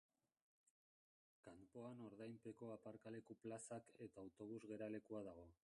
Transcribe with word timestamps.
Kanpoan 1.47 2.01
ordainpeko 2.07 2.71
aparkaleku-plazak 2.77 3.93
eta 4.07 4.25
autobus 4.25 4.61
geralekua 4.73 5.27
dago. 5.33 5.51